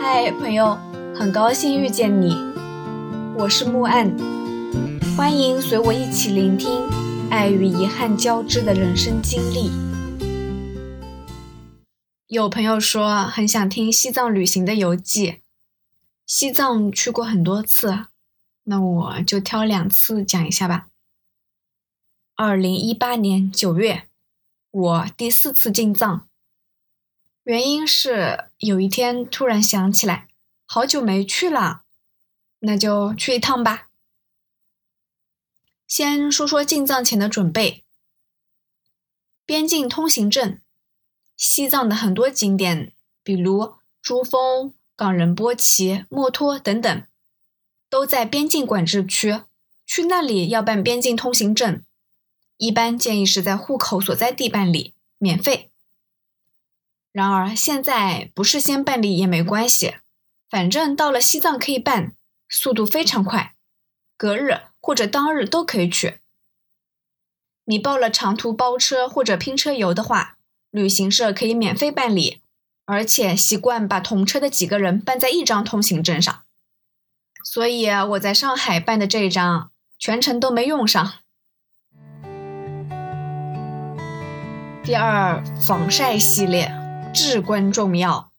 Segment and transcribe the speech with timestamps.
[0.00, 0.78] 嗨，朋友，
[1.12, 2.32] 很高兴遇见你，
[3.36, 4.16] 我是木岸，
[5.16, 6.88] 欢迎随我一起聆听
[7.30, 9.72] 爱与遗憾交织的人生经历。
[12.28, 15.40] 有朋友说很想听西藏旅行的游记，
[16.26, 18.06] 西藏去过很多次，
[18.62, 20.86] 那我就挑两次讲一下吧。
[22.36, 24.04] 二零一八年九月，
[24.70, 26.27] 我第四次进藏。
[27.48, 30.28] 原因是有一天突然想起来，
[30.66, 31.84] 好久没去了，
[32.58, 33.88] 那就去一趟吧。
[35.86, 37.84] 先说说进藏前的准备。
[39.46, 40.60] 边境通行证，
[41.38, 42.92] 西藏的很多景点，
[43.22, 47.06] 比如珠峰、冈仁波齐、墨脱等等，
[47.88, 49.40] 都在边境管制区。
[49.86, 51.82] 去那里要办边境通行证，
[52.58, 55.70] 一般建议是在户口所在地办理，免费。
[57.18, 59.96] 然而现在不事先办理也没关系，
[60.48, 62.12] 反正到了西藏可以办，
[62.48, 63.54] 速度非常快，
[64.16, 66.20] 隔日或者当日都可以去。
[67.64, 70.36] 你报了长途包车或者拼车游的话，
[70.70, 72.40] 旅行社可以免费办理，
[72.84, 76.44] 而且习惯把同车的几个人办在一张通行证上。
[77.42, 81.14] 所以我在上海办的这一张全程都没用上。
[84.84, 86.77] 第二，防晒系列。
[87.12, 88.32] 至关重要。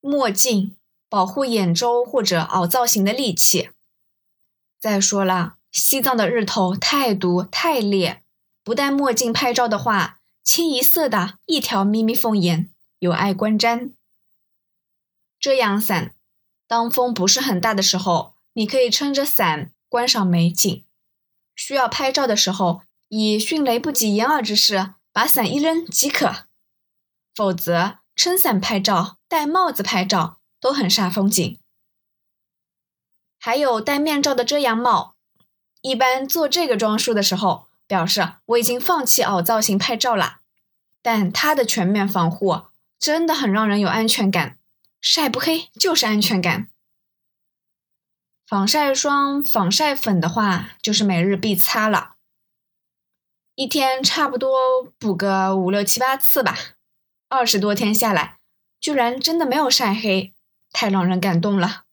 [0.00, 0.76] 墨镜
[1.08, 3.70] 保护眼周或者凹造型的利器。
[4.78, 8.22] 再说了，西藏的日头太毒太烈，
[8.62, 13.92] 不戴墨镜拍照的话，清一色的一条咪咪缝眼，有碍观瞻。
[15.40, 16.14] 遮阳伞，
[16.66, 20.84] 当风不是很大的时候，你可以撑着伞观赏美景；
[21.54, 26.46] 需要拍照的时候，以迅雷不及掩耳之势把伞一扔即可。
[27.36, 31.60] 否则，撑伞拍照、戴帽子拍照都很煞风景。
[33.38, 35.16] 还有戴面罩的遮阳帽，
[35.82, 40.38] 一般做这个装束的时候，表示我已经放弃凹造型拍照了。
[41.02, 42.62] 但它的全面防护
[42.98, 44.58] 真的很让人有安全感，
[45.00, 46.68] 晒不黑就是安全感。
[48.46, 52.14] 防晒霜、防晒粉的话，就是每日必擦了，
[53.54, 56.56] 一天差不多补个五六七八次吧。
[57.28, 58.38] 二十多天下来，
[58.80, 60.32] 居然真的没有晒黑，
[60.70, 61.84] 太让人感动了。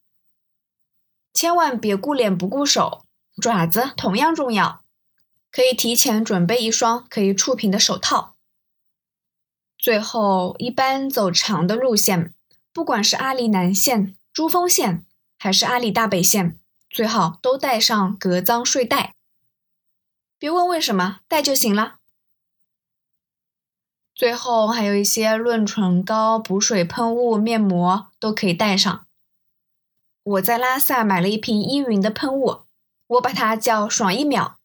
[1.34, 3.06] 千万别顾脸不顾手，
[3.42, 4.84] 爪子同样重要，
[5.52, 8.36] 可以提前准备一双可以触屏的手套。
[9.76, 12.34] 最后，一般走长的路线，
[12.72, 15.04] 不管是阿里南线、珠峰线，
[15.40, 16.60] 还是阿里大北线，
[16.92, 19.16] 最好都带上隔脏睡袋。
[20.38, 21.96] 别问为什么，带就行了。
[24.16, 29.06] 最后还有一些润唇膏、补水喷雾、面膜都可以带上。
[30.24, 32.62] 我在拉萨买了一瓶依云的喷雾，
[33.08, 34.60] 我把它叫“爽一秒”。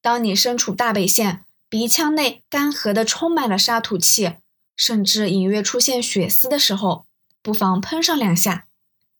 [0.00, 4.36] 当你身处大北线，鼻腔内干涸的充满了沙土气，
[4.76, 7.04] 甚至隐约出现血丝的时候，
[7.42, 8.66] 不妨喷上两下，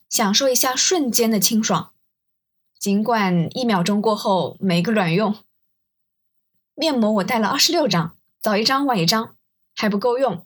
[0.08, 1.90] 享受一下瞬间的清爽。
[2.78, 5.36] 尽管一秒钟过后没个卵用。
[6.74, 9.34] 面膜我带了二十六张，早一张晚一张。
[9.80, 10.44] 还不够用，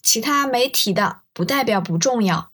[0.00, 2.52] 其他没提的不代表不重要，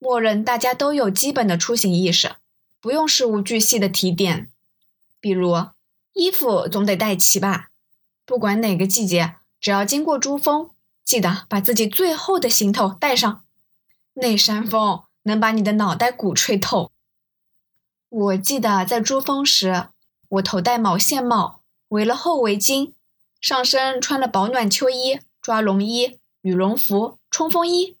[0.00, 2.34] 默认大家都有基本的出行意识，
[2.80, 4.50] 不用事无巨细的提点。
[5.20, 5.68] 比如
[6.14, 7.70] 衣服总得带齐吧，
[8.24, 10.72] 不管哪个季节，只要经过珠峰，
[11.04, 13.44] 记得把自己最厚的行头带上，
[14.14, 16.90] 那山风能把你的脑袋骨吹透。
[18.08, 19.90] 我记得在珠峰时，
[20.30, 21.60] 我头戴毛线帽，
[21.90, 22.94] 围了厚围巾。
[23.44, 27.98] 上身穿了保暖秋衣、抓绒衣、羽绒服、冲锋衣，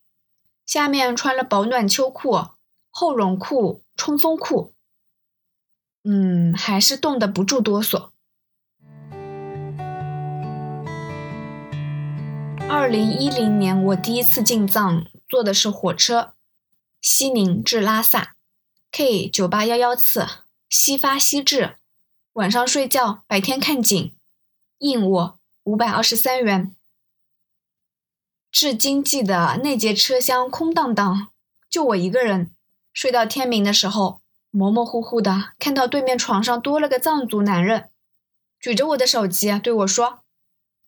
[0.64, 2.46] 下面穿了保暖秋裤、
[2.88, 4.72] 厚绒裤、冲锋裤。
[6.02, 8.08] 嗯，还是冻得不住哆嗦。
[12.66, 16.32] 二零一零年我第一次进藏，坐的是火车，
[17.02, 18.36] 西宁至拉萨
[18.90, 20.26] ，K 九八幺幺次，
[20.70, 21.76] 西发西至，
[22.32, 24.14] 晚上睡觉，白天看景。
[24.78, 26.74] 应我五百二十三元。
[28.50, 31.28] 至今记得那节车厢空荡荡，
[31.68, 32.52] 就我一个人。
[32.92, 37.90] 睡到天明的时候，模模糊糊的看到对面床上多了个藏族男人，
[38.60, 40.20] 举着我的手机对我说：“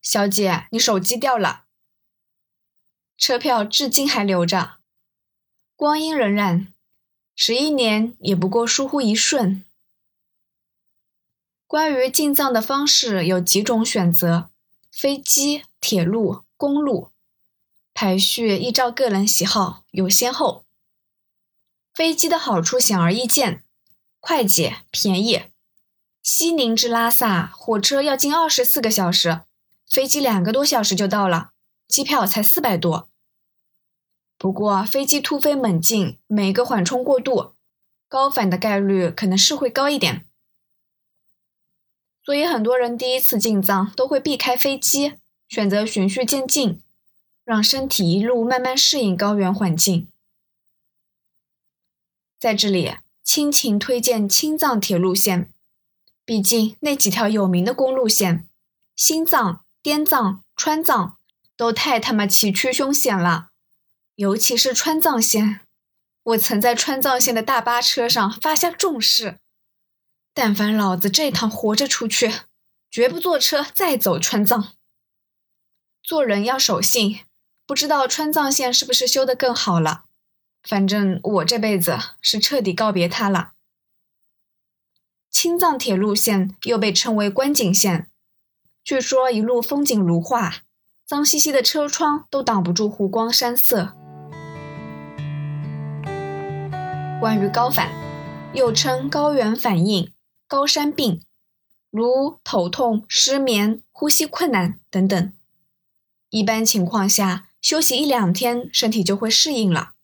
[0.01, 1.65] 小姐，你手机掉了。”
[3.17, 4.75] 车票至今还留着。
[5.75, 6.67] 光阴荏苒，
[7.35, 9.65] 十一年也不过疏忽一瞬。
[11.67, 14.49] 关于进藏的方式有几种选择：
[14.89, 17.11] 飞机、铁路、公路。
[17.93, 20.63] 排序依照个人喜好有先后。
[21.93, 23.65] 飞机的好处显而易见，
[24.21, 25.41] 快捷便宜。
[26.23, 29.41] 西宁至拉萨火车要近二十四个小时，
[29.89, 31.51] 飞机两个多小时就到了，
[31.89, 33.09] 机票才四百多。
[34.37, 37.55] 不过飞机突飞猛进，每个缓冲过渡，
[38.07, 40.26] 高反的概率可能是会高一点。
[42.27, 45.13] 所以很多人第一次进藏都会避开飞机，
[45.47, 46.81] 选择循序渐进，
[47.45, 50.09] 让身体一路慢慢适应高原环境。
[52.37, 55.49] 在这里，亲情推荐青藏铁路线，
[56.25, 58.45] 毕竟那几条有名的公路线，
[58.93, 61.17] 新藏、滇藏、川藏
[61.55, 63.51] 都太他妈崎岖凶险了，
[64.15, 65.61] 尤其是川藏线，
[66.23, 69.39] 我曾在川藏线的大巴车上发下重誓。
[70.39, 72.31] 但凡老子这趟活着出去，
[72.91, 74.73] 绝不坐车再走川藏。
[76.03, 77.21] 做人要守信，
[77.65, 80.03] 不知道川藏线是不是修得更好了。
[80.61, 83.53] 反正我这辈子是彻底告别它了。
[85.31, 88.07] 青藏铁路线又被称为观景线，
[88.83, 90.57] 据说一路风景如画，
[91.03, 93.95] 脏兮兮的车窗都挡不住湖光山色。
[97.19, 97.91] 关于高反，
[98.53, 100.13] 又称高原反应。
[100.49, 101.21] 高山病，
[101.91, 105.33] 如头痛、失眠、呼吸困难等等，
[106.29, 109.95] 一般情况下休息一两天，身体就会适应了。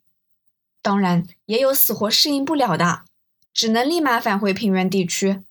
[0.81, 3.05] 当然，也有死活适应不了的，
[3.53, 5.45] 只能立马返回平原地区。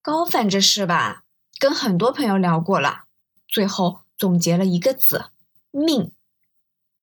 [0.00, 1.24] 高反这事吧，
[1.58, 3.06] 跟很多朋友聊过了，
[3.48, 5.30] 最后总结了一个字：
[5.72, 6.12] 命。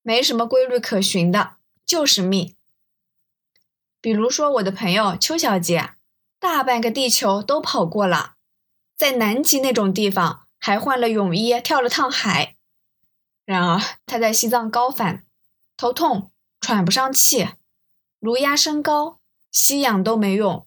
[0.00, 2.54] 没什么规律可循的，就是命。
[4.00, 5.93] 比如说我的朋友邱小姐。
[6.44, 8.34] 大半个地球都跑过了，
[8.98, 12.54] 在南极那种地方还换了泳衣跳了趟海。
[13.46, 15.24] 然而他在西藏高反，
[15.74, 16.30] 头痛、
[16.60, 17.48] 喘不上气、
[18.20, 19.20] 颅压升高，
[19.50, 20.66] 吸氧都没用。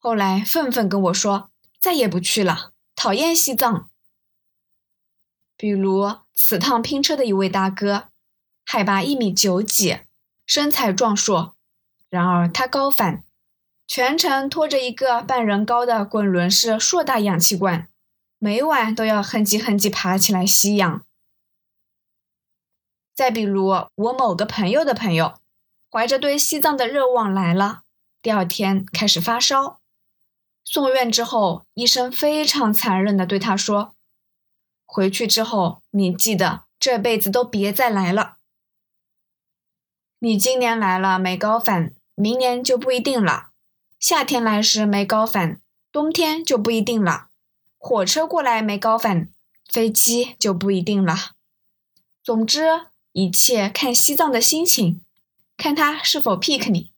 [0.00, 3.88] 后来愤愤跟我说再也不去了，讨厌西藏。
[5.56, 8.08] 比如此趟拼车的一位大哥，
[8.64, 10.00] 海拔一米九几，
[10.44, 11.54] 身材壮硕，
[12.10, 13.22] 然而他高反。
[13.86, 17.88] 全程拖着一个半人高的滚轮式硕大氧气罐，
[18.38, 21.04] 每晚都要哼唧哼唧爬起来吸氧。
[23.14, 25.34] 再比如我某个朋友的朋友，
[25.90, 27.82] 怀着对西藏的热望来了，
[28.20, 29.80] 第二天开始发烧，
[30.64, 33.94] 送院之后，医生非常残忍地对他说
[34.84, 38.38] ：“回去之后，你记得这辈子都别再来了。
[40.18, 43.50] 你今年来了没高反，明年就不一定了。”
[44.06, 47.28] 夏天来时没高反，冬天就不一定了。
[47.78, 49.30] 火车过来没高反，
[49.66, 51.16] 飞机就不一定了。
[52.22, 55.00] 总之，一切看西藏的心情，
[55.56, 56.90] 看他是否 pick 你。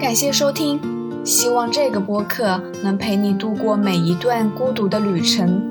[0.00, 0.80] 感谢收听，
[1.24, 5.70] 希望这个播客能陪你度过每一段孤独的旅程，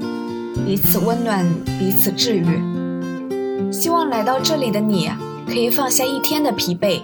[0.65, 1.45] 彼此温暖，
[1.77, 3.73] 彼此治愈。
[3.73, 5.11] 希望来到这里的你，
[5.45, 7.03] 可以放下一天的疲惫。